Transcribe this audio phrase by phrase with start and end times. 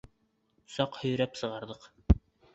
[0.75, 1.87] Саҡ һөйрәп сығарҙыҡ.